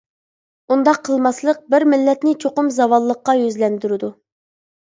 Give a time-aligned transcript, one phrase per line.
[0.75, 4.11] ئۇنداق قىلماسلىق بىر مىللەتنى چوقۇم زاۋاللىققا يۈزلەندۈرىدۇ.